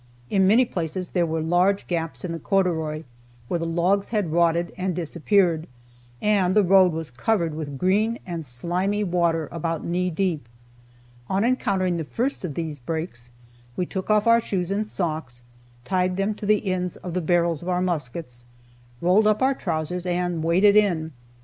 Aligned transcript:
In 0.31 0.47
many 0.47 0.65
places 0.65 1.09
there 1.11 1.27
were 1.27 1.41
large 1.43 1.85
gaps 1.85 2.25
in 2.25 2.31
the 2.31 2.39
corduroy, 2.39 3.03
where 3.47 3.59
the 3.59 3.67
logs 3.67 4.09
had 4.09 4.31
rotted 4.31 4.73
and 4.75 4.95
disappeared, 4.95 5.67
and 6.19 6.55
the 6.55 6.63
road 6.63 6.91
was 6.91 7.11
covered 7.11 7.53
with 7.53 7.77
green 7.77 8.17
and 8.25 8.43
slimy 8.43 9.03
water 9.03 9.47
about 9.51 9.85
knee 9.85 10.09
deep. 10.09 10.49
On 11.29 11.43
encountering 11.43 11.97
the 11.97 12.03
first 12.03 12.43
of 12.43 12.55
these 12.55 12.79
breaks, 12.79 13.29
we 13.77 13.85
took 13.85 14.09
off 14.09 14.25
our 14.25 14.41
shoes 14.41 14.71
and 14.71 14.87
socks, 14.87 15.43
tied 15.85 16.17
them 16.17 16.33
to 16.33 16.47
the 16.47 16.65
ends 16.65 16.95
of 16.95 17.13
the 17.13 17.21
barrels 17.21 17.61
of 17.61 17.69
our 17.69 17.79
muskets, 17.79 18.45
rolled 19.01 19.27
up 19.27 19.43
our 19.43 19.53
trousers, 19.53 20.07
and 20.07 20.43
waded 20.43 20.75
in. 20.75 21.11